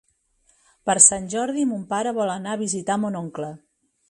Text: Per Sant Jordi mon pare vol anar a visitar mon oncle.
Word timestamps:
Per 0.89 0.95
Sant 1.09 1.27
Jordi 1.33 1.67
mon 1.75 1.83
pare 1.93 2.15
vol 2.21 2.35
anar 2.39 2.57
a 2.57 2.63
visitar 2.67 2.99
mon 3.05 3.23
oncle. 3.25 3.53